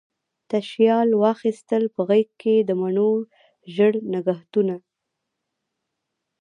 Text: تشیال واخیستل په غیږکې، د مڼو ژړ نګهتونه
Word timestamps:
تشیال 0.49 1.09
واخیستل 1.23 1.83
په 1.95 2.01
غیږکې، 2.09 2.55
د 2.67 2.69
مڼو 2.81 3.11
ژړ 3.73 3.93
نګهتونه 4.13 4.75